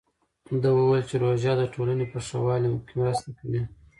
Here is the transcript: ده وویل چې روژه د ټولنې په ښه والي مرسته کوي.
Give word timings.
ده 0.61 0.69
وویل 0.73 1.03
چې 1.09 1.15
روژه 1.23 1.53
د 1.57 1.63
ټولنې 1.73 2.05
په 2.13 2.19
ښه 2.27 2.37
والي 2.45 2.69
مرسته 2.99 3.29
کوي. 3.39 3.61